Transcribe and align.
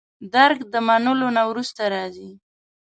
درک 0.33 0.59
د 0.73 0.75
منلو 0.87 1.27
نه 1.37 1.43
وروسته 1.49 1.81
راځي. 1.93 2.29